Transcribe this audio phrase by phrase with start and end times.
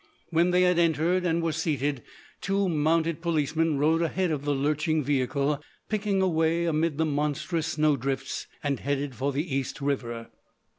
[0.31, 2.01] When they had entered and were seated,
[2.41, 7.67] two mounted policemen rode ahead of the lurching vehicle, picking a way amid the monstrous
[7.67, 10.31] snow drifts, and headed for the East River.